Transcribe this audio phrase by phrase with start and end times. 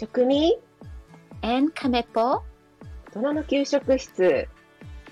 [0.00, 0.58] 食味
[1.42, 2.40] and Kamepo
[3.12, 4.48] 大人の給食室。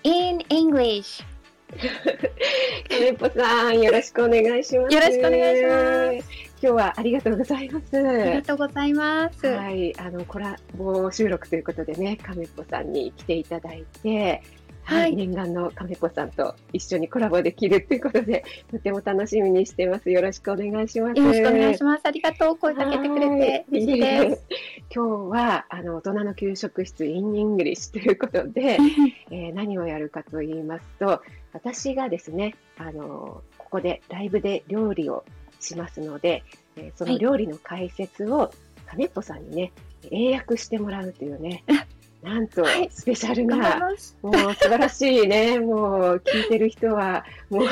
[0.02, 1.22] In English.
[2.88, 4.94] カメポさんよろしくお願いします。
[4.94, 6.48] よろしくお願いします。
[6.60, 7.98] 今日はありがとうございます。
[7.98, 9.46] ありがとうございます。
[9.46, 14.42] はいあのコラボ収録ということでねカメポさんに来ていただいて
[14.88, 22.06] はい、はい念願のカメポさんと一緒にコラボできるということで とても楽しみにしてますよろしくお願いしますよろしくお願いします。
[22.06, 22.56] ありがとう。
[22.56, 24.42] 声かけてくれてはい嬉しいです。
[24.94, 28.78] 今日はあの大人の給食室 in English ということで、
[29.30, 31.20] えー何をやるかと言いますと
[31.52, 35.24] 私がですねあのここでライブで料理を
[35.60, 36.44] しますので、
[36.76, 38.50] えーその料理の解説を
[38.86, 39.72] カネッポさんにね
[40.10, 41.62] 英訳してもらうというね
[42.22, 44.16] なんとはいスペシャルな、ます。
[44.22, 47.66] もう素晴らしいねもう聞いてる人はもう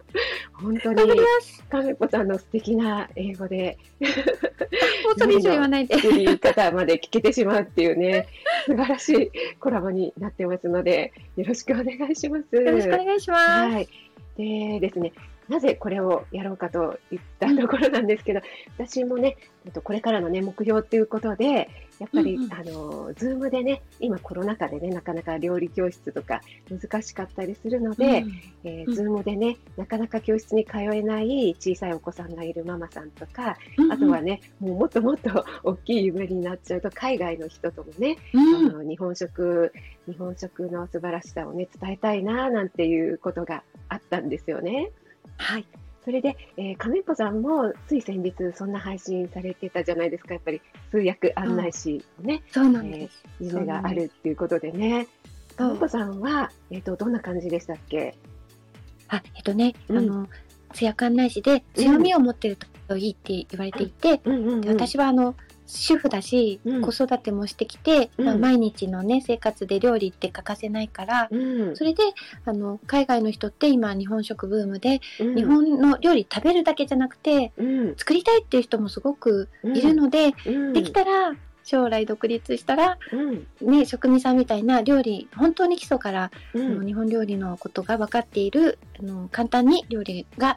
[0.54, 1.64] 本当に頑張ります。
[1.68, 5.96] カメポさんの素敵な英語でもうそれ以上言わないで。
[6.00, 8.26] 作り方まで聞けてしまうっていうね、
[8.66, 12.56] 素晴らしいコラボになってますので、よろしくお願いします。
[12.56, 13.50] よろしくお願いします。
[13.74, 13.88] はい。
[14.36, 15.12] でですね、
[15.48, 18.40] なぜこれをやろうかといったところなんですけど、
[18.78, 21.68] 私もね、えっとこれからのね、目標っていうことで、
[22.00, 22.52] やっぱり、うんうん。
[22.52, 28.24] あの、ズームでね、今コロナ禍でね、なかなか料理教室とか難しかったりするので、
[28.64, 28.94] えーうん。
[28.94, 38.70] ズームでね、なかなか教室に通えない小さいお子さんがいるママさんとか、うんあとはね、もうもっともっと大きい夢になっちゃうと、海外の人ともね、うん。
[38.70, 39.72] あの日本食、
[40.06, 44.90] 日本食の素晴らしさをね、伝えたいな、なんていうことがあったんですよね。
[45.36, 45.66] はい。
[46.04, 50.34] それで、えー、亀っぽさんもつい先日そんな配信されてたじゃないですか。
[50.34, 53.24] やっぱり通訳案内士のね、そうなんです。
[53.40, 55.06] 夢があるっていうことでね。
[55.56, 58.16] 亀っぽさんは、えっ、と、どんな感じでしたっけ？
[59.08, 59.98] あ、えっとね、うん。
[59.98, 60.28] あの、
[60.72, 62.56] 通訳案内士で強みを持ってる
[62.88, 64.60] といいって言われていて、うん。
[64.66, 65.34] 私はあの、
[65.78, 66.82] 主婦だし、うん。
[66.82, 68.26] 子育てもしてきて、うん。
[68.26, 72.02] まあ毎日のね、生活で料理って欠かせないから、うん、それで、
[72.44, 75.34] あの、海外の人って今日本食ブームで、うん。
[75.34, 90.56] 日本の料理食べるだけじゃなくて、うん、作りたいっていう人もすごくいるので、うん、できたら、将来独立したら、うん、ね、職人さんみたいな料理、本当に基礎から、うん、日本料理のことが分かっている、あの簡単に料理が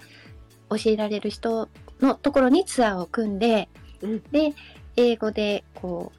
[0.70, 1.70] 教えられる人
[2.02, 3.70] のところにツアーを組んで、
[4.02, 4.24] うん。
[4.32, 4.54] で、
[4.96, 6.12] 英語で、こ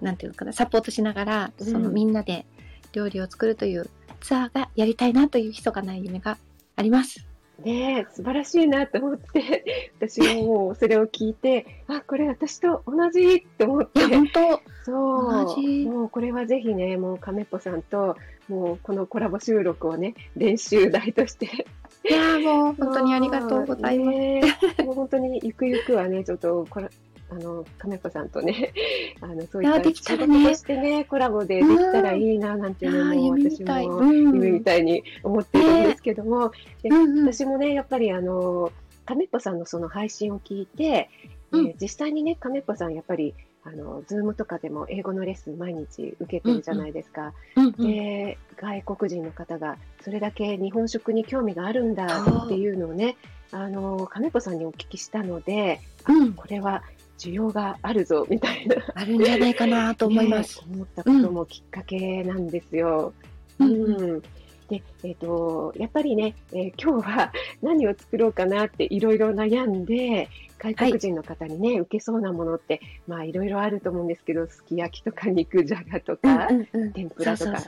[0.00, 2.46] う、なんていうのかな、サポートしながら、うんそのみんなで
[2.92, 3.88] 料理を作るという
[4.20, 6.38] ツアーがやりたいなという密かな夢が
[6.76, 7.26] あります。
[7.64, 18.16] ねえ素晴らしいなと思って、 私もそれを聞いて、 あ、これ私と同じって思って本当、そう、もうこれはぜひね、もう亀っぽさんと、
[18.48, 21.66] もうこのコラボ収録をね、練習台として。
[22.08, 24.18] いや、もう本当にありがとうございます。
[24.18, 24.42] ね
[24.78, 26.90] えもう本当にゆくゆくはね、ちょっとこれ、
[27.30, 28.72] あの、亀っぽさんとね、
[29.20, 30.26] あの、そういった仕ね。
[30.26, 33.64] 事としてね、コラボでできたらいいな、なんていうのも、私。
[33.64, 34.14] もうん。
[34.34, 38.70] 夢みたいに思っているんですけども、でうんうん私もね、やっぱりあの、
[39.04, 41.10] 亀っぽさんのその配信を聞いて、
[41.50, 41.66] うん。
[41.68, 47.32] えー実際にね、亀っぽさん、やっぱり、あの、ズームとかでも英語のレッスン毎日受けてるじゃないですか。
[47.56, 53.16] うんうんで、外国人の方がそれだけ日本食に興味があるんだっていうのをね、
[53.50, 56.32] あの、亀っぽさんにお聞きしたので、うん。
[56.34, 56.82] これは
[57.18, 58.76] 需要があるぞ、みたいな。
[58.94, 60.60] あるんじゃないかなと思います。
[60.60, 63.12] ね思ったこともきっかけなんですよ。
[63.58, 64.22] ううんん
[64.68, 67.32] で、えっ、と、やっぱりね、えー今日は
[67.62, 70.28] 何を作ろうかなっていろいろ悩んで、
[70.58, 77.62] 外国人の方にね、受けそうなものって、まあいろいろあると思うんですけど、すき焼きとか肉じゃがとか、うんうんうん天ぷらとか。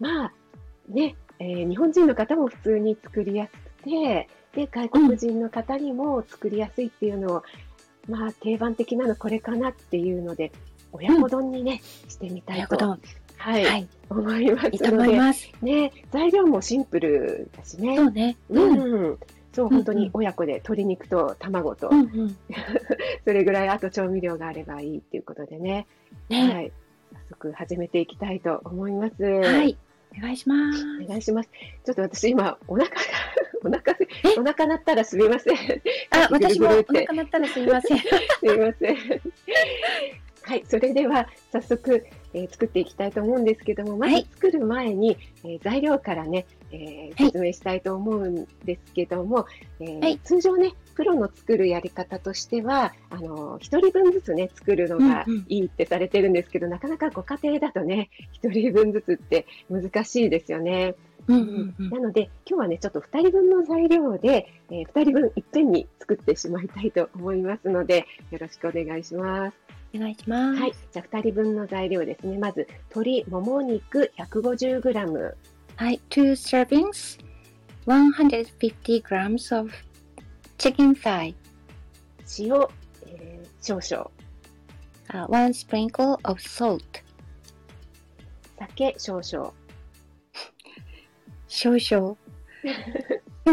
[0.00, 0.32] まあ、
[0.88, 7.42] ね、えー日本人の方も普通に作りやすくて、で、外国人の方にも作りやすいっていうのを、
[8.08, 10.52] まあ定番的なのこれかなっていうので、
[10.92, 12.98] 親子丼にね、してみたいと。
[13.36, 13.88] はい、はい。
[14.10, 15.48] 思いますいいと思ので、います。
[15.62, 17.96] ね、材料もシンプルだしね。
[17.96, 18.36] そうね。
[18.50, 19.04] ううん。
[19.12, 19.18] ん。
[19.52, 22.36] そう、本当に親子で鶏肉と卵と、うんうん。
[23.24, 25.86] それぐらいあと調味料があればいいっていうことでね。
[26.28, 26.52] ね。
[26.52, 26.72] はい。
[27.28, 29.22] 早速始めていきたいと思います。
[29.22, 29.76] はい。
[30.16, 30.84] お願いします。
[31.04, 31.48] お願いします。
[31.84, 32.96] ちょっと私今、お腹が、
[33.64, 34.08] お腹で、
[34.38, 35.56] お腹鳴ったらすみません。
[35.56, 37.98] すあ、私もおぐるぐるって腹鳴ったらすみません。
[38.42, 38.96] みません。
[40.48, 49.46] はい、それでは早速、えー作っていきたいと思うんですけども、まはいず作る前に、えー材料からね、えーはい説明したいと思うんですけども、
[49.78, 60.96] えーはい通常ね、プロの作るやり方としては、あの、一人分ずつね、作るのがうんうんいいってされてるんですけど、なかなかご家庭だとね、一人分ずつって難しいですよね。
[61.28, 69.56] うんうんうんなので、今日はね、ちょっと2人分の材料で、え2人分いっぺんに作ってしまいたいと思いますので、よろしくお願いします。
[69.94, 70.60] お願いします。
[70.60, 70.72] はい。
[70.90, 72.38] じゃあ、2人分の材料ですね。
[72.38, 75.34] まず、鶏もも肉 150g。
[75.76, 76.00] はい。
[76.10, 77.20] 2 servings,
[80.58, 81.34] 150 grams of chicken thigh,
[82.38, 82.68] 塩、
[83.06, 84.10] えー少々。
[85.10, 86.82] uh, 1 sprinkle of salt,
[88.58, 89.52] 酒少々。
[91.48, 92.16] 少々。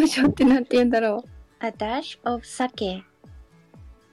[0.07, 1.23] 少々ってなんて言うんだろ
[1.61, 1.65] う。
[1.65, 3.03] A dash of sake,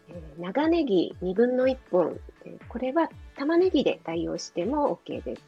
[0.08, 2.20] えー長ネギ2分の1本。
[2.44, 5.42] えーこれは玉ねぎで代用しても OK です。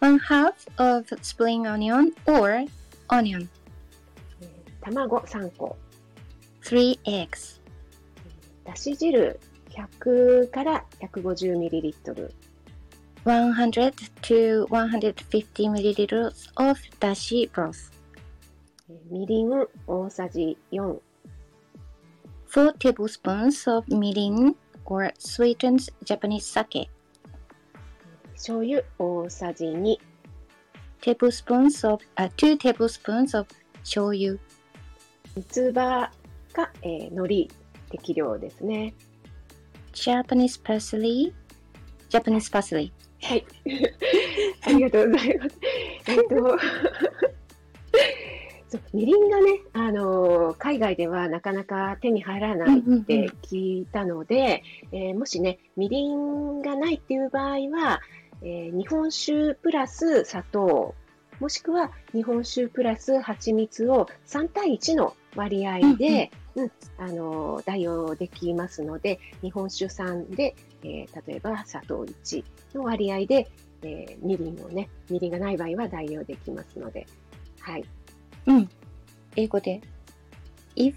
[0.00, 0.52] 1 half
[0.96, 2.64] of spring onion or
[3.08, 3.46] onion,
[4.40, 4.48] えー
[4.84, 5.76] 卵3個。
[6.68, 7.62] 3 eggs,
[8.66, 12.30] だし汁100から 150ml。
[13.24, 17.90] 100 to 150 milliliters of dashi broth,
[18.90, 21.00] えーみりん大さじ4。
[22.50, 24.54] 4 tablespoons of mirin
[24.84, 26.90] or sweetened Japanese sake,
[28.34, 29.96] 醤油大さじ2。
[31.00, 33.46] tablespoons of uh, 2 tablespoons of
[33.82, 34.38] 醤油
[35.34, 36.10] 三つ葉
[36.48, 37.48] か、えー、海苔
[37.90, 38.94] 適量ですね。
[39.92, 41.32] Japanese parsley?
[42.10, 42.92] Japanese parsley
[43.22, 43.44] はい。
[44.66, 45.58] ありがとうございます。
[46.06, 46.58] えっと、
[48.68, 54.62] そうみりんがね、あのー海外ではなかなか手に入らないって聞いたので、
[54.92, 58.00] えーもしね、みりんがないっていう場合は、
[58.42, 60.94] えー日本酒プラス砂糖、
[61.40, 72.44] もしくは日本酒プラス蜂蜜を3対1の割合で、うんあのー代用できますので、日本酒3で、えー例えば砂糖1
[72.74, 73.48] の割合で、
[73.82, 77.06] えーみりんをね、みりんがない場合は代用できますので、
[77.60, 77.84] はい。
[78.46, 78.68] うん
[79.36, 79.80] 英語で
[80.74, 80.94] if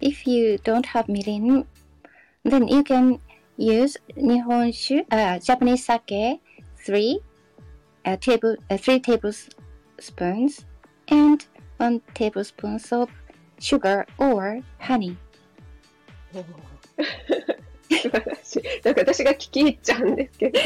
[0.00, 1.64] if you don't have mirin
[2.44, 3.18] then you can
[3.56, 6.40] use 日本酒 uh, Japanese sake
[6.84, 7.20] 3
[8.04, 10.66] uh, table uh, 3 tablespoons
[11.08, 11.46] and
[11.78, 13.08] 1 tablespoon of
[13.58, 15.16] sugar or honey?
[17.90, 18.62] 素晴らしい。
[18.84, 20.60] なんか私が聞き入っちゃうんですけど。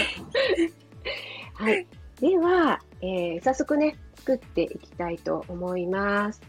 [1.54, 1.86] はい。
[2.20, 6.40] では、えー早速ね、作っていきたいと思います。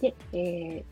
[0.00, 0.84] で、えー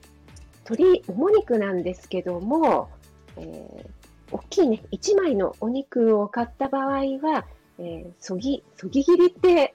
[0.68, 2.88] 鶏もも肉なんですけども、
[3.36, 3.86] えー
[4.32, 6.88] 大きいね、1枚のお肉を買った場合
[7.22, 7.46] は、
[7.78, 9.74] えーそぎ、そぎ切りって、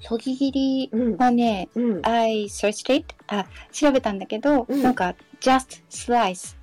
[0.00, 3.14] そぎ切りうん、はねうん、I searched it?
[3.28, 4.82] あ調べたんだけど、うん。
[4.82, 6.56] なんか just slice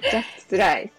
[0.00, 0.92] ジャストスライ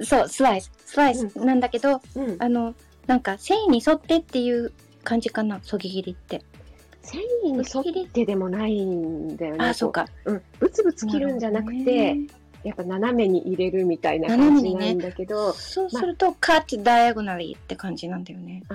[0.00, 2.20] そう slice slice なんだけど、ス。
[2.20, 2.42] うん。
[2.42, 2.74] あの
[3.06, 4.72] なんか繊維に沿ってっていう
[5.02, 6.42] 感じかなそぎ切りって。
[7.02, 9.64] 繊維に沿ってでもないんだよね。
[9.64, 10.06] あそうか。
[10.24, 10.32] う。
[10.32, 10.42] ん。
[10.58, 12.16] ブツブツ切るんじゃなくて、
[12.64, 18.62] やっぱ斜めに入れるみたいな感じなんだけど、そうすると、cut diagonally って感じなんだよね。
[18.70, 18.74] あ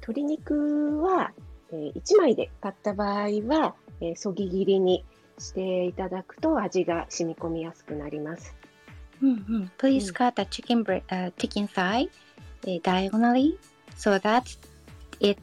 [0.00, 1.32] 鶏肉は、
[1.72, 5.04] えー1枚で買った場合は、えーそぎ切りに
[5.38, 8.54] していただくと味が染み込みやすくなります。
[9.22, 9.70] うんうん。
[9.78, 12.08] Please cut a chicken, bre- uh, chicken thigh
[12.64, 13.58] uh, diagonally
[13.96, 14.58] so that
[15.20, 15.38] it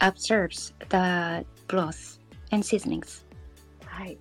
[0.00, 2.18] absorbs the broth
[2.50, 3.24] and seasonings.
[3.84, 4.18] はい。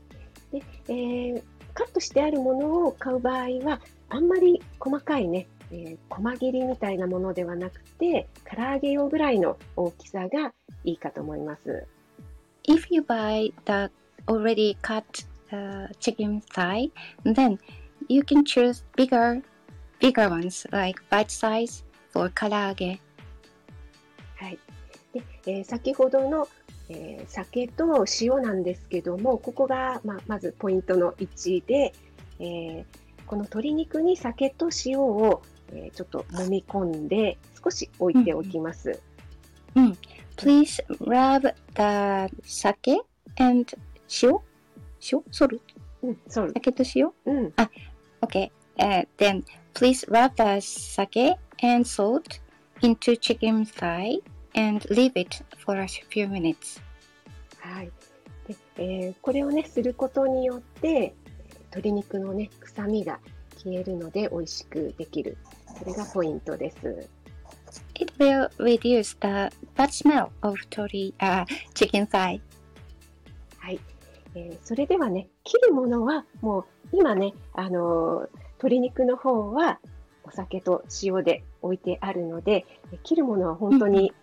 [0.52, 1.44] で、えー
[1.74, 10.54] カットしてあるものを買う場合は、あんまり細かいね、えー、細切りみたいなものではなくて唐揚げ用ぐらいの大きさが
[10.84, 11.88] いいかと思います。
[12.70, 13.92] If you buy the
[14.28, 15.04] already cut、
[16.00, 16.92] chicken thigh,
[17.26, 17.58] then
[18.08, 19.42] you can choose bigger,
[20.00, 23.00] bigger ones like bite size or 唐揚げ。
[24.36, 24.60] はい。
[25.12, 26.48] で、えー、先ほどの、
[26.90, 31.94] えー、酒と塩なんですけども、ここがま,まずポイントの1で、
[32.40, 32.86] えー、
[33.26, 35.42] この鶏肉に酒と塩を
[35.76, 39.00] えーちょっと揉み込んで少し置いておきます。
[40.38, 42.98] Please rub the sake
[43.38, 43.66] and
[44.22, 44.40] 塩
[45.12, 45.60] 塩 salt
[46.04, 46.52] うん、そう。
[46.54, 47.54] 酒と塩うん、
[48.22, 48.52] Okay.
[48.78, 52.42] Uh, then please rub the sake and salt
[52.82, 54.20] into chicken thigh
[54.56, 56.82] and leave it for a few minutes.
[57.60, 57.92] はい。
[58.48, 61.14] で、えーこれをね、することによって、えー
[61.74, 63.20] 鶏肉のね、臭みが
[63.64, 65.38] 消えるので美味しくできる。
[65.78, 67.10] それがポイントです。
[67.96, 72.40] It will reduce the bad smell of tori, uh, chicken thigh.
[73.58, 73.80] はい。
[74.36, 79.80] えーそれではね、切るものはもう今ね、あのー鶏肉の方は
[80.24, 84.14] お酒と塩で置いてあるので、え切るものは本当に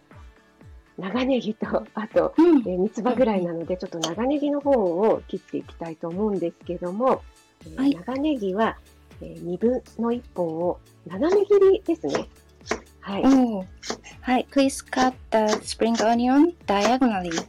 [0.96, 7.22] 長ネギと、あと、えー三つ葉ぐらいなので、ちょっと長ネギの方を切っていきたいと思うんですけども、
[7.76, 8.78] 長ネギは、
[9.22, 12.28] えー、2分の1本を斜め切りですね。
[13.00, 13.22] はい。
[13.22, 13.66] おー
[14.20, 14.46] はい。
[14.50, 17.46] Please cut the spring onion diagonally.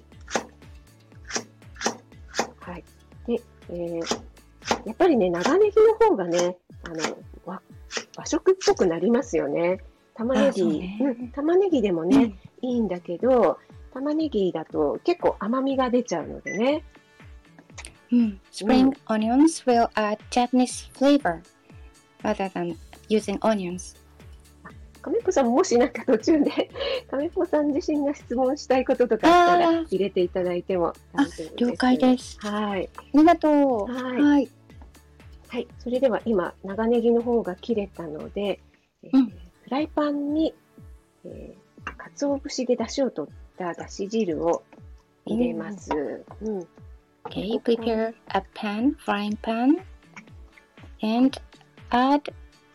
[2.60, 2.84] はい。
[3.28, 4.32] で、えー
[4.86, 7.62] やっぱりね、長ネギの方がね、あの、和
[8.18, 9.80] 和食っぽくなりますよね。
[10.16, 13.58] 玉ねぎ、ねうん、玉ねぎでもね、いいんだけど、
[13.94, 16.84] 玉ねぎだと結構甘みが出ちゃうのでね。
[18.12, 18.42] うん。
[18.52, 21.42] Spring onions will add Japanese flavor
[22.24, 22.76] rather than
[23.10, 23.96] using onions.
[25.02, 26.70] 亀っぽさんもしなんか途中で
[27.10, 31.54] 亀っぽさん自身が質問したいこととかあったら入れていただいても大丈夫です。
[31.58, 32.38] 了解です。
[32.40, 32.90] はい。
[32.96, 33.92] ありがとう。
[33.92, 34.50] はいはい。
[35.48, 35.68] はい。
[35.80, 38.60] それでは今、長ネギの方が切れたので、
[39.04, 40.54] えーうんフライパンに、
[41.24, 44.64] えー、鰹節で出汁を取っただし汁を
[45.26, 45.90] 入れます。
[46.42, 46.68] うん。
[47.24, 49.82] Okay, prepare a pan, frying pan,
[51.02, 51.40] and
[51.92, 52.34] add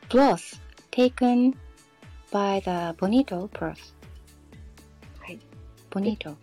[0.08, 1.54] bloss taken
[2.30, 3.94] by the bonito bloss
[5.20, 5.38] はい。
[5.90, 6.36] ボニート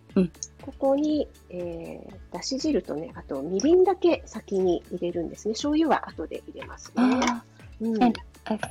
[0.61, 5.53] ここに、えー、だし汁とねあとみりんだけ先に入れるんですね。
[5.53, 8.19] 醤油は後で入れます、and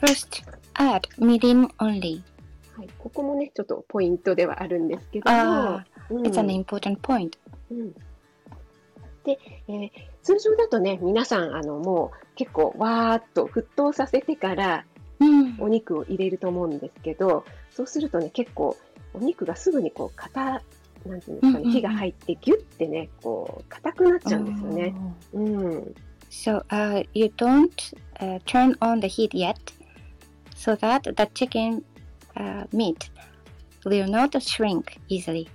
[0.01, 0.43] first
[0.75, 2.23] add みりん only、
[2.99, 7.37] ここもね、ちょっとポイントではあるんですけど、uh, うん、It's an important point、
[9.25, 9.91] で、えー、
[10.23, 14.85] 通常だとね、皆さん、あの、もう結構わーっと沸騰させてから
[15.21, 15.57] うん。
[15.59, 18.77] お肉を入れると思うんですけど、そうするとね、結構
[19.15, 20.63] お肉がすぐにこう、硬、
[21.07, 24.95] なんていうんですかね、火が入ってギュッてね、こう、硬くなっちゃうんですよね。
[25.33, 25.39] Oh.
[25.39, 25.95] うん。
[26.31, 27.71] So uh, you don't
[28.21, 29.57] uh, turn on the heat yet,
[30.57, 31.85] so that the chicken
[32.37, 33.11] uh, meat
[33.85, 35.47] will not shrink easily.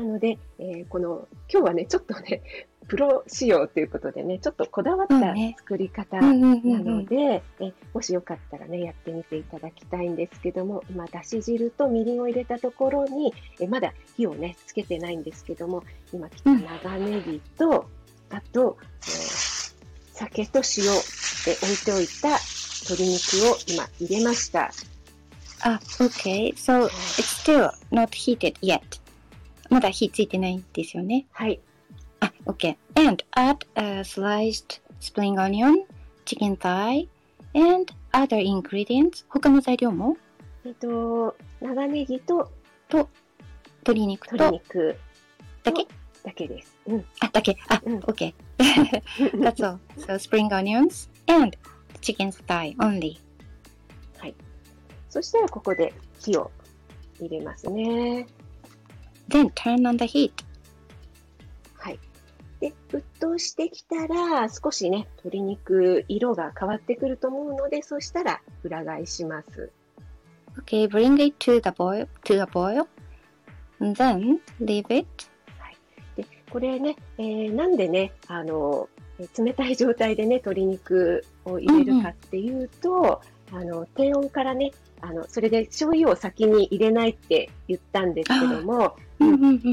[0.00, 0.06] はい。
[0.06, 2.42] なので、えーこの、今日はね、ちょっとね、
[2.88, 17.86] プロ仕様ということでね、ちょっとこだわった作り方うんうんうんうなんので、えもしよかったらね、やってみていただきたいんですけども、今、だし汁とみりんを入れたところに、えまだ火をね、つけてないんですけども、今切った長ネギと、
[18.30, 19.60] あと、えー
[20.20, 22.28] 酒と塩で置いておいた
[22.90, 24.70] 鶏肉を今入れました。
[25.62, 26.54] Ah, okay.
[26.56, 26.86] So
[27.18, 28.99] it's still not heated yet.
[29.70, 31.26] まだ火ついてないんですよね。
[31.32, 31.60] はい。
[32.20, 32.76] あ、OK.
[32.96, 35.86] And add a sliced spring onion,
[36.26, 37.08] chicken thigh,
[37.54, 39.24] and other ingredients.
[39.28, 40.16] 他の材料も
[40.66, 42.50] えっと、長ネギと
[42.90, 44.96] 鶏肉と鶏肉
[45.62, 45.86] だけ
[46.22, 46.76] だけです。
[46.86, 47.04] うん。
[47.20, 47.56] あ、だけ。
[47.68, 48.34] あ、うん OK.
[48.58, 49.78] That's all.
[49.96, 51.56] So spring onions and
[52.02, 53.18] chicken thigh only.
[55.10, 56.50] そしたらここで火を
[57.18, 58.26] 入れますね。
[59.30, 60.32] Then turn on the heat.
[61.76, 61.98] はい。
[62.60, 69.70] で、沸騰してきたら、少しね、鶏肉、色が変わってくると思うので、そしたら裏返します。
[70.66, 72.86] Okay, bring it to the boil to a boil.
[73.80, 75.06] And then leave it.
[76.16, 78.88] で、これね、えーなんでね、あの、
[79.20, 83.20] えー冷たい状態でね、鶏肉を入れるかっていうと、
[83.52, 88.90] あの、低温からね、あの、それで醤油を先に入れないって言ったんですけども、うんうんうん。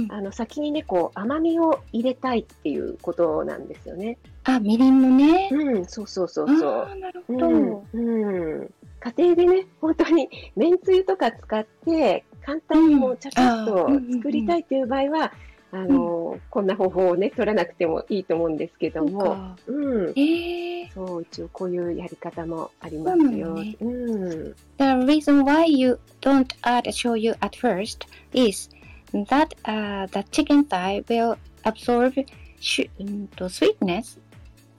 [0.10, 4.18] あの、先にね、こう、甘みを入れたいっていうことなんですよね。
[4.44, 5.50] あ、みりんのね。
[5.52, 7.00] うん、そうそうそうそう。
[7.00, 7.50] なるうほど。
[7.50, 8.70] ん、うん。
[9.00, 15.34] 家庭でね、本当に、めんつゆとか使って、簡単にもうちゃちゃっと作りたいという場合は、
[15.72, 20.10] あの、こんな方法をね、取らなくてもいいと思うんですけども、かうん。
[20.12, 23.58] えー、そう、一応こういうやり方もありますよ。
[23.80, 24.56] そうん。
[24.78, 28.70] The reason why you don't add shoyu at first is
[29.14, 34.18] that uh, the chicken thigh will absorb um, sweetness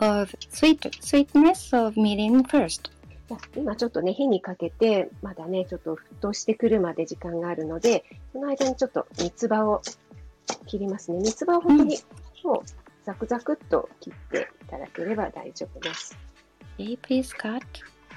[0.01, 2.91] of sweet sweetness of mirin first.
[3.55, 9.83] 今ちょっとね、火にかけて、まだね、ちょっと沸騰してくるまで時間があるので、その間にちょっと三つ葉を
[10.67, 11.21] 切りますね。
[11.21, 11.99] 三つ葉を本当に、
[12.43, 12.63] もう
[13.05, 16.17] ザクザクっと切っていただければ大丈夫です。
[16.79, 17.63] Okay, please cut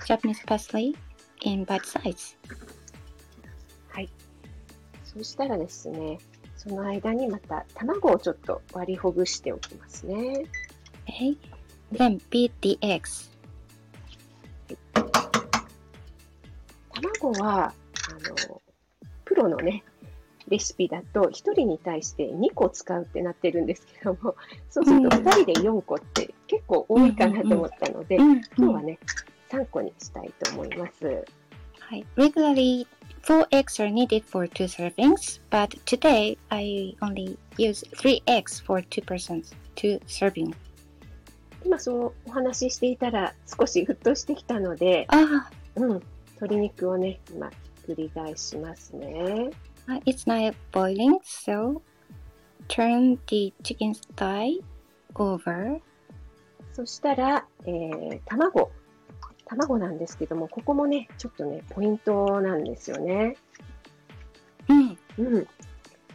[0.05, 0.95] Japanese parsley
[1.41, 2.37] in bite size.
[3.89, 4.09] はい。
[5.13, 6.19] そしたらですね、
[6.55, 10.45] その間にまた卵をちょっと割りほぐしておきますね。
[11.05, 11.37] Okay,
[11.91, 13.29] then beat the eggs.
[16.93, 17.73] 卵は、あ
[18.49, 18.61] の、
[19.25, 19.83] プロのね、
[20.47, 24.35] レシピだと1人に対して2個使うってなってるんですけども、
[24.69, 28.97] そうすると2人で4個って結構多いかなと思ったので、今日はね、
[29.49, 31.25] 3個にしたいと思います。
[31.89, 32.05] Hi.
[32.15, 32.87] Regularly,
[33.22, 38.80] four eggs are needed for two servings, but today I only use three eggs for
[38.82, 40.54] two persons, two serving.
[41.64, 46.02] 今そうお話ししていたら少し沸騰してきたので、あうん、
[46.36, 49.50] 鶏肉をね、今ひっくり返しますね。
[49.88, 51.82] あ、it's not boiling, so
[52.68, 54.62] turn the chicken thigh
[55.14, 55.80] over.
[56.72, 58.70] そしたら、えー、卵。
[59.57, 63.35] 卵なんですけども、ここもね、ちょっとね、ポイントなんですよね。
[64.69, 64.97] うん。
[65.17, 65.47] うん。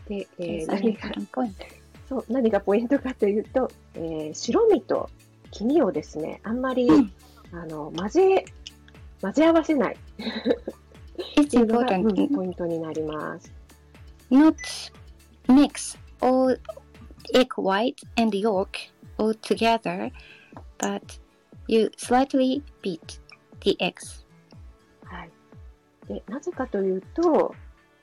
[0.09, 1.11] で、えー何が.
[2.09, 5.11] そう何がポイントかというと、えー白身と
[5.50, 7.12] 黄身をですね、あんまり、うん
[7.52, 8.45] あの混ぜ
[9.23, 9.99] 混ぜ合わせないっ
[11.37, 13.52] It's important うんポイントになります。
[14.31, 14.57] not
[15.47, 16.59] mix all
[17.35, 18.71] egg white and yolk
[19.19, 20.11] all together,
[20.78, 21.00] but
[21.69, 23.21] you slightly beat
[23.75, 24.25] eggs.
[25.04, 25.30] はい。
[26.08, 27.54] で、なぜかというと、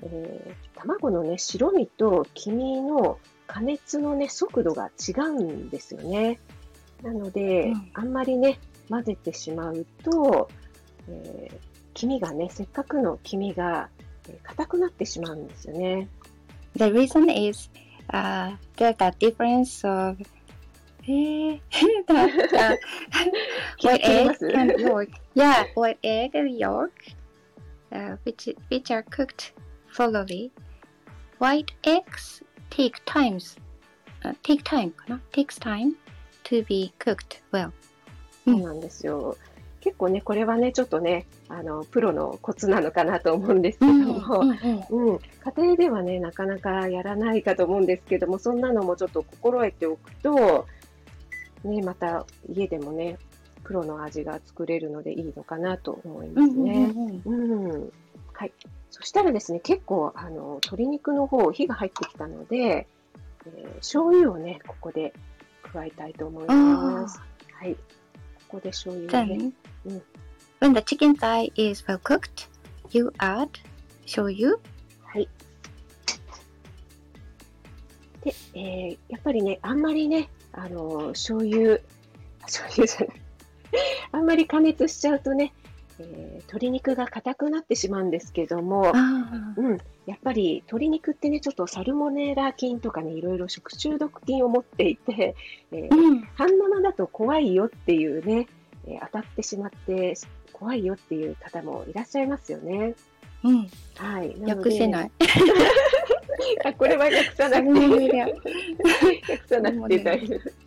[0.02, 3.18] えー卵のね、白身と黄身の
[3.48, 6.40] 加熱のね、速度が違うんですよね。
[7.02, 10.50] なので、うんあんまりね、混ぜてしまうと、
[11.08, 11.58] えー
[11.94, 13.90] 黄身がね、せっかくの黄身が
[14.28, 16.10] えー硬くなってしまうんですよね。
[16.76, 17.70] The reason is
[18.10, 20.18] uh, there's a difference of
[21.08, 21.60] eh,
[22.08, 22.78] that, uh,
[23.78, 25.10] 気が white つきま egg す and yolk.
[25.36, 26.92] Yeah, white egg and yolk,
[27.92, 29.54] uh, which which are cooked
[29.94, 30.52] thoroughly.
[31.40, 33.58] White eggs take times,
[34.24, 35.96] uh, take time, かな takes time
[36.44, 37.72] to be cooked well.
[38.46, 39.38] そうなんですよ。
[39.84, 44.40] 結構ね、これはね、ちょっとね、あの、プロのコツなのかなと思うんですけども、
[44.90, 45.22] うん、家
[45.58, 50.68] 庭ではね、なかなかやらないかと思うんですけども、そんなのもちょっと心得ておくと、
[51.64, 53.18] ね、また家でもね、
[53.64, 56.92] プロの味が作れるのでいいのかなと思いますね。
[57.26, 57.92] うん。
[58.34, 58.52] はい。
[58.92, 62.88] そしたらですね、結構、あの、鶏肉の方、火が入ってきたので、
[63.46, 65.14] えー醤油をね、ここで
[65.62, 67.22] 加えたいと思います。
[67.54, 67.76] はい。
[67.76, 67.80] こ
[68.48, 69.52] こで醤油をね、
[69.86, 70.02] Then, Mm.
[70.62, 72.48] when the chicken thigh is well cooked,
[72.92, 73.50] you add
[74.06, 74.58] shoyu.
[75.04, 75.28] はい。
[78.24, 83.10] で、えーやっぱりね、あんまりね、あの、醤油、あ醤油じゃない。
[84.12, 85.54] あんまり加熱しちゃうとね、
[86.00, 95.36] えー鶏肉が硬くなってしまうんですけども、Ah, うん、やっぱり鶏肉ってね、ちょっとサルモネラ菌とかね、いろいろ食中毒菌を持っていて、
[95.72, 98.48] えー mm, 半生だと怖いよっていうね、
[98.88, 100.16] えー当たってしまって
[100.52, 102.94] 怖いよっていう方もいらっしゃいますよね。
[103.44, 103.68] mm.
[103.96, 104.40] はい。
[104.40, 105.12] なので訳せない。
[106.66, 108.20] あ、これは訳さなくていい。
[108.20, 110.64] 訳さなくて大丈夫。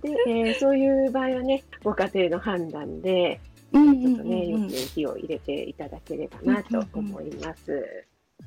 [0.00, 3.40] で、えーそういう場合はね、ご家庭の判断で、
[3.72, 8.04] ちょっとね、よく火を入れていただければなと思います。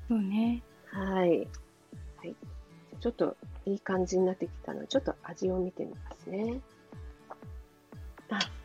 [0.07, 0.61] そうね。
[0.85, 1.39] はい。
[2.17, 2.35] はい。
[2.99, 6.59] ちょっといい感じになってきたので、ちょっと味を見てみますね。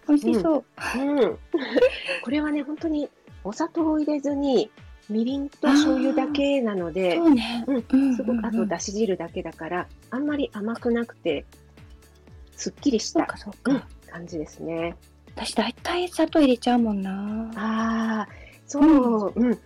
[0.08, 0.64] 美味しそう。
[0.98, 1.38] うん。
[2.22, 3.08] これはね、本当に
[3.44, 4.70] お砂糖を入れずに、
[5.10, 7.18] みりんと醤油だけなので
[8.16, 11.44] すごく、あとだし汁だけだから、あんまり甘くなくて、
[12.56, 13.26] すっきりした。
[14.10, 14.96] 感じですね。
[15.34, 17.50] 私大体砂糖入れちゃうもんな。
[17.56, 18.28] ああ、
[18.66, 19.58] そう、うん。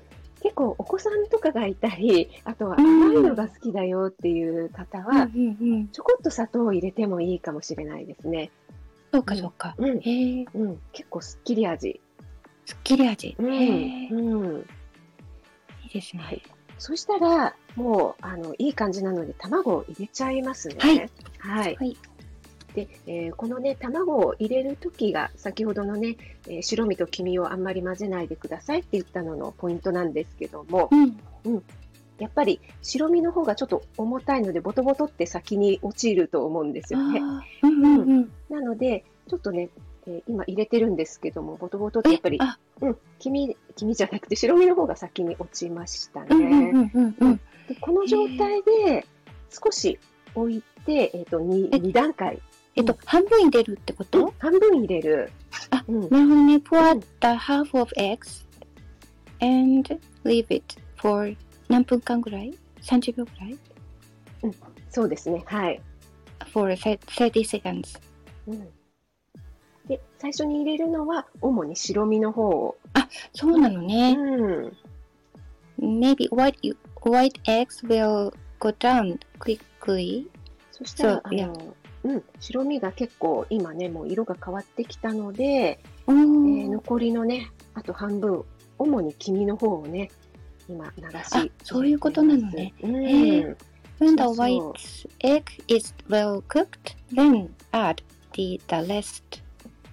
[0.43, 5.89] 結構お子さんとかがいたり、あとは甘いのが好きだよっていう方は、うんうんうん。
[5.89, 8.51] ちょこっと砂糖を入れてもいいかもしれないですね。
[9.13, 9.75] そうかそうか。
[9.79, 12.01] うん、へえ、うん、結構すっきり味。
[12.67, 13.35] すっきり味。
[13.39, 14.67] うん、うん。
[15.95, 16.43] いですね。
[16.79, 20.77] そしたら、もう、あの、いい感じなので、卵を入れちゃいますね。
[20.79, 20.99] はい。
[21.39, 21.77] はい。
[21.77, 21.97] はい。
[22.75, 26.17] で、えーこのね、卵を入れるときが、先ほどのね、
[26.49, 31.17] えー白身と黄身をあんまり混ぜないでくださいって言ったののポイントなんですけども、うん。
[32.19, 37.21] やっぱり白身の方がちょっと重たいので、ボトボトって先に落ちると思うんですよね。
[37.63, 38.33] うんうんうん。
[38.51, 39.69] なので、ちょっとね、
[40.07, 46.27] えー今入れてるんですけども、ボトボトってやっぱり、あ、うん、黄身、黄身じゃなくて白身の方が先に落ちましたね。
[46.31, 47.37] うんうんうんうんうん。
[47.69, 49.07] でこの状態で
[49.51, 49.99] 少し
[50.35, 52.41] 置いて、えっ、と、2, え二段階、
[52.77, 55.31] えっと、半分入れるってこうんと半分入れる。
[55.71, 56.57] あうん、なるほどね。
[56.57, 58.45] pour the half of eggs
[59.41, 61.37] and leave it for
[61.69, 63.59] 何分間ぐらい ?30 秒ぐらい？
[64.91, 65.43] そうですね。
[65.47, 65.81] はい。
[66.53, 67.01] ?for 30
[67.45, 68.01] seconds.
[68.47, 68.69] うん、
[69.87, 72.77] で、最初に入れるのは、主に白身の方を。
[73.33, 74.15] そうなのうね。
[74.15, 74.73] ん。
[75.79, 80.27] Maybe white, white eggs will go down quickly.
[80.73, 88.45] そしたら、そういやあの、うん、白身が結構今ね、もう色が変わってきたので、おえーー残りのね、あと半分、
[88.79, 90.11] 主に黄身の方をね、
[90.69, 93.07] 今流しあそういうことなのねうん。
[93.07, 93.57] へ
[94.01, 98.03] When the white egg is well cooked, then add
[98.33, 99.43] the, the rest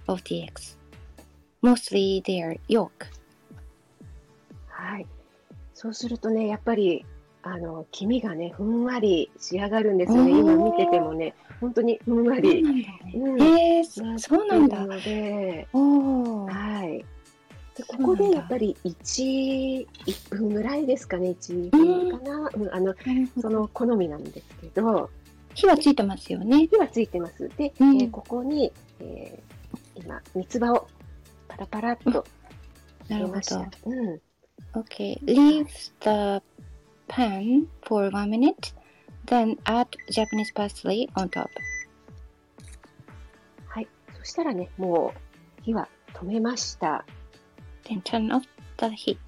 [0.08, 0.76] of the eggs.
[1.62, 2.90] Mostly their yolk.
[4.68, 5.06] はい。
[5.74, 7.04] そうするとね、やっぱり、
[7.42, 10.30] あの、黄身がね、ふんわり仕上がるんですよね。
[10.30, 12.64] 今見ててもね、本当にふんわり。
[13.40, 14.86] へえ、そうなんだる。
[14.86, 15.68] ので。
[15.72, 17.04] はい。
[17.74, 22.50] でここでやっぱり1、1分ぐらいですかね、1、2分かな。
[22.54, 22.94] うん、あの。
[23.40, 25.10] その好みなんですけど、
[25.54, 26.66] 火はついてますよね。
[26.66, 27.48] 火はついてます。
[27.56, 30.86] で、うんえーここに、えー今、三つ葉を
[31.52, 32.24] パラパラっと
[33.08, 33.40] なるほど。。
[33.86, 34.20] うん。
[34.74, 35.66] Okay, leave
[36.00, 36.42] the
[37.08, 38.72] pan for one minute,
[39.26, 41.48] then add Japanese parsley on top.
[43.66, 43.88] はい。
[44.18, 45.12] そしたらね、も
[45.60, 47.04] う火は止めました。
[47.84, 48.44] Then turn off
[48.78, 49.18] the heat.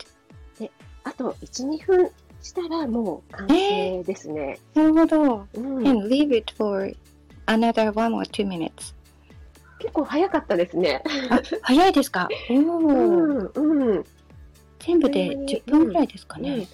[1.02, 2.10] あと1、2分
[2.40, 4.58] したらもう完成ですね。
[4.74, 5.46] なるほど。
[5.52, 6.90] うん、And leave it for
[7.46, 8.94] another one or two minutes.
[9.84, 11.02] 結構早かったですね。
[11.28, 12.26] あ、早いですか？
[12.50, 13.60] おうー。
[13.60, 14.04] ん、うん。
[14.78, 16.44] 全部で10分ぐらいですかうん。
[16.44, 16.66] ね。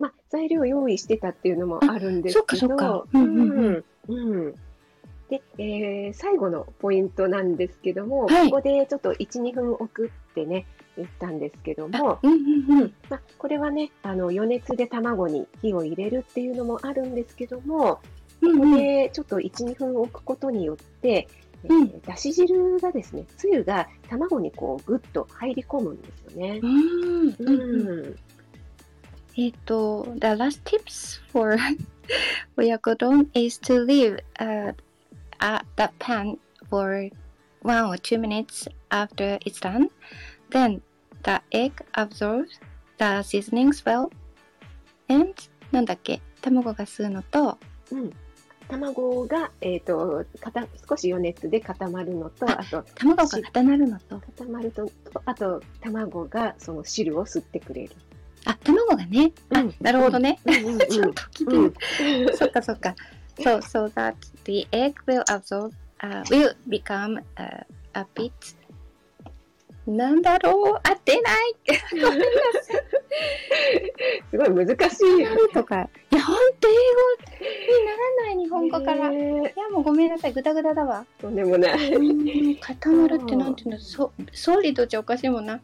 [0.00, 3.06] まあ、材料用意してたっていうのもあるんですけど、
[5.28, 8.50] で、えー最後のポイントなんですけども、はい。
[8.50, 12.18] ここでちょっと1、2分置くってね、言ったんですけども、
[13.38, 18.00] これはね、あの余熱で卵に火を入れるっていうのもあるんですけども、
[18.40, 21.28] ここでちょっと1、2分置くことによって、
[22.06, 26.60] だし汁がですね、つゆが卵にこうぐっと入り込むんですよね。
[26.62, 28.16] うんうん
[29.36, 31.56] えっと、the last tips for
[32.56, 34.72] oyakodon is to leave uh,
[35.40, 36.36] uh, the pan
[36.68, 37.08] for
[37.62, 39.88] one or two minutes after it's done.
[40.50, 40.82] Then
[41.22, 42.58] the egg absorbs
[42.98, 44.10] the seasonings well.
[45.08, 45.34] And
[45.70, 47.58] なんだっけ卵が吸うのと、
[47.92, 48.12] うん、
[48.70, 57.90] 卵が、えー、と固少し余熱で固まるのと、ああと卵が固まるのと、固まると、とあと卵がその汁を吸ってくれる。
[58.44, 59.32] あ、卵がね。
[59.54, 60.38] あうん、なるほどね。
[60.44, 62.36] うん ちょっと聞いてうんる。
[62.36, 62.94] そっかそっか。
[63.38, 68.32] So, so that the egg will absorb, uh, will become uh, a bit
[69.86, 70.80] なんだろう？
[70.88, 71.54] 合ってない
[72.00, 72.24] ごめんな
[72.62, 72.82] さい。
[74.30, 75.52] すごい難しい。
[75.52, 75.88] とか。
[76.12, 79.12] いや、ほんと英語にならない日本語から。
[79.12, 80.32] いねや、もうごめんなさい。
[80.32, 81.04] ぐだぐだだわ。
[81.18, 82.56] とんでもない。
[82.60, 85.60] 固まるってなんていうのそソリッドじゃおかしいもんな。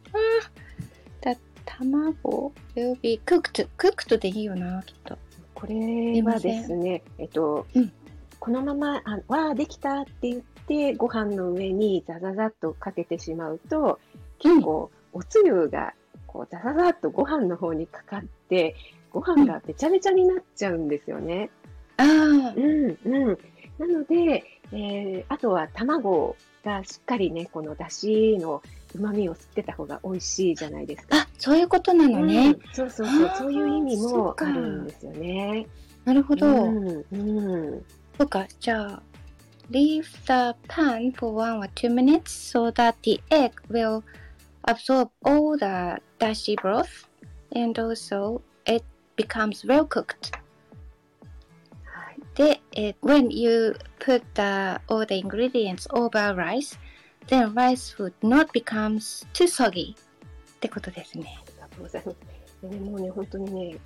[1.21, 3.67] だ卵 will be cooked.
[3.77, 5.17] cooked でいいよな、きっと。
[5.53, 7.91] これはですね、えっと、うん
[8.39, 13.99] このまま、あわあ、できたって言って、ご飯の上にザザザっとかけてしまうと、
[14.39, 15.93] 結構、おつゆが、
[16.25, 18.75] こう、ザザザっとご飯の方にかかって、
[19.11, 21.49] ご飯がべちゃべちゃになっちゃうんですよね。
[21.97, 23.37] ああう、ん、うん。
[23.79, 28.61] なので、えーあとは卵がしっかりね、この出汁の
[28.95, 31.17] 旨味を吸ってた方が美味しいじゃないですか。
[31.17, 32.47] あ、そういうことなのね。
[32.47, 35.67] うんそうそうそうそういう意味もあるんですよね。
[36.05, 36.47] なるほど。
[36.47, 37.15] うん、う
[37.77, 37.85] ん。
[38.17, 39.01] そうか、じゃあ、
[39.71, 44.03] leave the pan for one or two minutes so that the egg will
[44.67, 47.07] absorb all the dashi broth
[47.53, 48.83] and also it
[49.15, 50.33] becomes well cooked.
[51.83, 52.19] はい。
[52.35, 56.77] で、えー when you put the, all the ingredients over rice,
[57.27, 58.97] then rice would not become
[59.33, 59.97] too soggy っ
[60.59, 61.37] てことですね。
[61.39, 62.17] ありがとうございます。
[62.61, 63.77] でね、もうね、本当にね、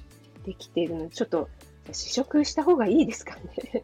[0.46, 1.50] できているので、ちょっと
[1.92, 3.84] 試食した方がいいですかね。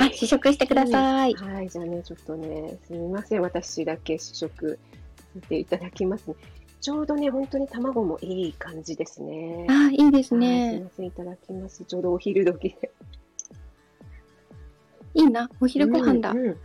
[0.00, 1.34] あ、試食してください。
[1.34, 4.78] はい、じゃあね、ちょっとね、すみません、私だけ試食
[5.48, 6.36] ていただきますね。
[6.80, 9.66] ちょうどね、本当に卵もいい感じですね。
[9.68, 10.80] あ、いいですはい、すみね。
[10.84, 11.84] ません、いただきます。
[11.84, 12.90] ちょうどお昼時で。
[15.14, 16.30] いいな、お昼ご飯だ。
[16.30, 16.56] うん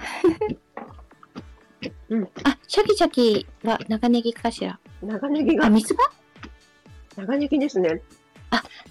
[2.10, 4.80] うん あ、シャキシャキは長ネギかしら？
[5.02, 6.04] あ、長ネギが、三つ葉？
[7.18, 8.02] 長ネギですね。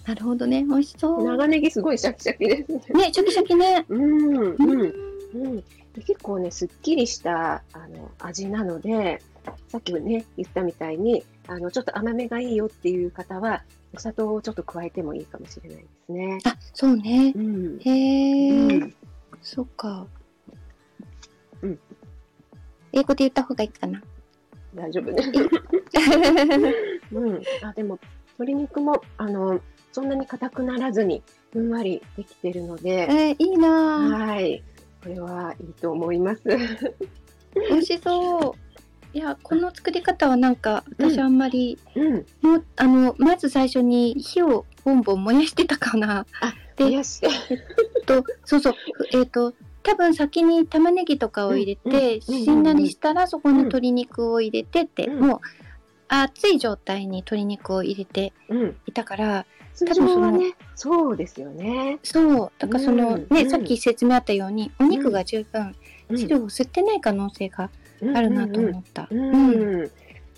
[0.04, 0.64] なるほどね。
[0.64, 1.22] 美味しそう。
[1.24, 3.06] 長ネギすごいシャキシャキですね。
[3.06, 3.84] ね、シャキシャキね。
[3.88, 4.94] うん、ううん。
[5.34, 5.64] うん、で
[6.04, 9.22] 結構ね、すっきりしたあの味なので、
[9.68, 13.62] さっきね、言ったみたいに、あのちょっと甘めがいいよっていう方は、
[13.94, 16.38] お砂糖をちょっと加えてもいいかもしれないですね。
[16.44, 17.38] あ、そうねう。
[17.38, 17.78] ん。
[17.80, 18.94] へえ、うん
[19.42, 20.06] そっか。
[21.62, 21.78] うん。
[22.92, 24.00] 英語で言った方がいいかな。
[24.74, 25.22] 大丈夫ね。
[27.12, 27.42] うん。
[27.62, 27.98] あ、でも、
[28.38, 29.60] 鶏肉も、あの、
[29.92, 34.26] そんなに硬くならずに、ふんわりできてるので、えー、いいなぁ。
[34.26, 34.62] はい。
[35.02, 36.42] これはいいと思います。
[37.54, 38.71] 美味しそう。
[39.14, 42.26] いや、この作り方はなんか、私あんまり、うん。
[42.40, 46.26] もう、あの、まず最初に火をボンボン燃やしてたかな。
[46.40, 47.28] あ、で冷やして。
[48.06, 55.40] と、そうそう、ふえっ、と、多分先に玉ねぎとかを入れて、うんうんしんなりしたらそこに鶏肉を入れてって、うんもう
[56.08, 58.76] 熱い状態に鶏肉を入れてうん。
[58.86, 61.98] いたから通常はね、そうですよね。
[62.02, 65.74] そうだからその、うんね、うんさっき説明あったようにお肉が十分
[66.08, 67.70] うん汁を吸ってない可能性が
[68.14, 69.08] あるなと思った。
[69.10, 69.90] うん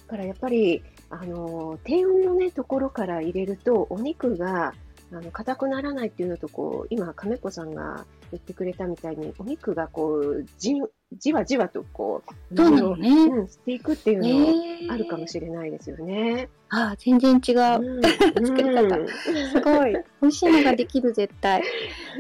[0.07, 4.75] からやっぱり、あの、低温のね、ところから入れると、お肉が、
[5.13, 10.75] あの、硬くならないっていうのと、こう、今、亀子さんが言ってくれたみたいに、お肉がこう、じ、
[11.19, 13.09] じわじわとこう、そうなのね。
[13.09, 16.49] うん、していくっていうのあるかもしれないですよね。
[16.71, 17.81] ああ全然違う。
[17.81, 18.03] うん
[18.47, 19.93] 作り方うんすごい。
[20.23, 21.63] 美味しいのができる絶対。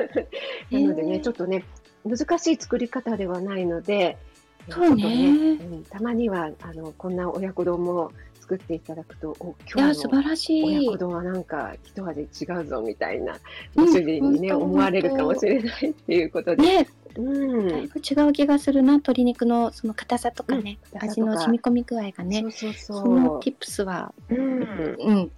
[0.70, 1.64] なのでね、ちょっっとね、
[2.04, 4.18] 難しい作り方ではないので、
[4.68, 10.98] そうねちょっとうんたまにはあのこんな親子丼も作っていただくと、お今日の晴らしい親子。
[10.98, 12.26] 丼はなんか一味違
[12.60, 13.38] うぞみたいな、
[13.74, 16.62] ご主人にね、うん思われるかもしれないっていうことで。
[16.62, 18.92] ね、うんだいぶ違う気がするな。
[18.94, 22.48] 鶏肉のその硬さとかね、うん味の染み込み具合がねそ。
[22.48, 23.18] うそうそそう。
[23.18, 25.30] の tips は、うんうん、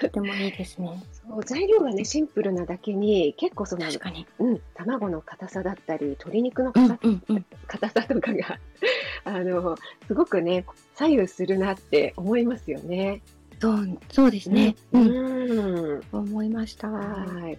[0.00, 1.02] とてもいいですね。
[1.28, 4.26] そう材料がね、シンプルなだけに、結構その、確かに。
[4.38, 7.44] うん、卵の硬さだったり、鶏肉のうん硬うんうん。
[7.66, 8.58] 硬さとかが、
[9.24, 13.22] あの、すごくね、左右するなって思いますよね。
[13.60, 14.76] そう、そうですね。
[14.92, 16.02] ううん、ん。
[16.12, 16.88] 思いました。
[16.88, 17.58] はい。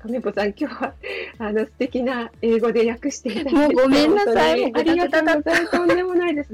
[0.00, 0.94] 亀子さん、今日は、
[1.38, 3.74] あの、素敵な英語で訳していただいて。
[3.74, 5.70] もうごめんなさいありがとうございます。
[5.70, 6.52] とんでもないです。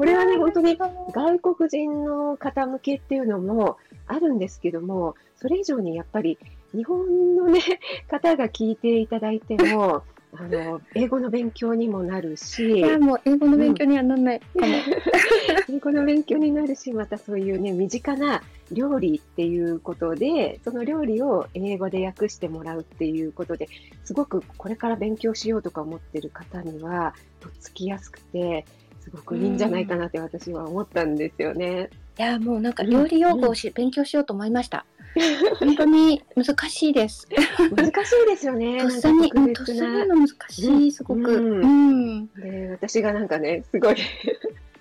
[0.00, 0.78] これはね、本当に
[1.12, 6.38] 外国人の方向けっていうのもあるんですけども、それ以上にやっぱり
[6.74, 7.60] 日本のね、
[8.08, 14.66] 方が聞いていただいても、 あの、英語の勉強にもなるし、いや、もう英語の勉強にはなんないかも。
[15.68, 23.68] 英語の勉強になるし、またそういうね、身近な料理っていうことで、その料理を英語で訳してもらうっていうことで、
[24.04, 28.64] すごくこれから勉強しようとか思ってる方には、とっつきやすくて、
[29.10, 31.90] すごくいいんじゃないかなって私は思ったんですよね。
[32.18, 34.84] いや、もうなんか料理用語をし、勉強しようと思いました。
[35.58, 37.26] 本当に難しいです。
[37.74, 38.80] 難しいですよね。
[38.82, 41.20] とっさに、とっさにの難しい、すごく。
[41.20, 42.26] うんうん。
[42.34, 43.96] で、私がなんかね、すごい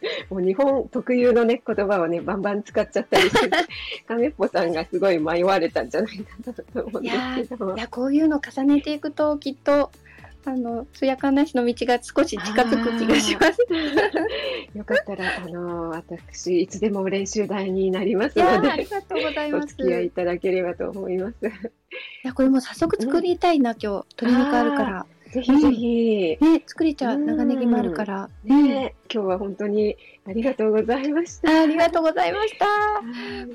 [0.30, 3.50] もう日本特有のね、言葉をね、バンバン使っちゃったりして、
[4.08, 7.10] 亀っぽさんがすごい迷われたんじゃないかなと思うんで
[7.44, 7.76] すけど。
[7.76, 9.92] いや、こういうの重ねていくと、きっと、
[10.46, 13.60] あの、つやかなしの道が少し近づく気がします。
[14.74, 19.70] よかったら、あの、私、いつでも練習台になりますので、ありがとうございおます。
[19.70, 21.36] 付き合いいただければと思います。
[21.46, 21.50] い
[22.24, 24.06] や、これもう早速作りたいな、今日。
[24.22, 25.06] 鶏肉あるから。
[25.32, 27.20] ぜひぜひ、ね、作れちゃう。
[27.20, 28.30] うん長ネギもあるから。
[28.44, 31.52] ね、今日は本当にありがとうございました。
[31.52, 32.66] あありがとうございました。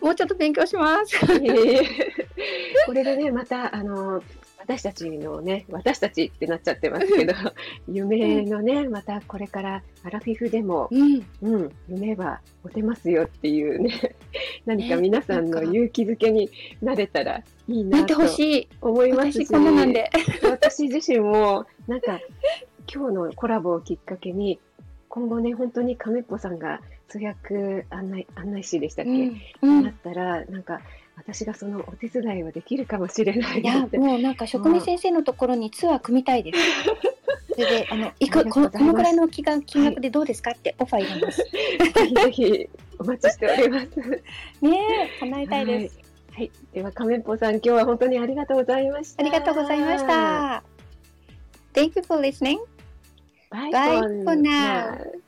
[0.01, 1.19] もうちょっと勉強します。
[2.87, 4.23] これでね、また、あの、
[4.67, 7.35] 私たちのね、私たちってなっちゃってますけど、
[7.87, 11.27] 夢のね、またこれからアラフィフでも、うん。
[11.43, 14.17] うん、夢は持てますよっていうね、
[14.65, 16.51] 何かね皆さんの勇気づけに
[16.81, 18.69] なれたらいいなってなとほしい。
[18.81, 20.11] 思いますし、私こんななんで。
[20.51, 22.19] 私自身も、なんか、
[22.93, 24.59] 今日のコラボをきっかけに、
[25.11, 29.11] 今後ね、本当に亀っぽさんが通訳案内、案内士でしたっけ、
[29.61, 29.83] うん。
[29.83, 30.81] なったら、なんか、
[31.17, 33.87] 私がそのお手伝いをできるかもしれないいや。
[33.87, 36.59] もうなんか職味先生のところにツアー組みたいです。
[37.55, 41.39] それであの行くこのこのくらいの金額金額でどうですかってオファー入れます。
[41.39, 43.87] ぜひぜひお待ちしております。
[44.61, 45.97] ねえ叶えたいです。
[45.97, 46.05] はい。
[46.35, 49.23] はい、では、亀っぽさん、今日は本当にありがとうございました。
[49.23, 50.05] ありがとうございまし。
[50.05, 50.65] た。
[51.75, 52.59] Thank you for listening.
[53.53, 55.24] Bye, Bye for now.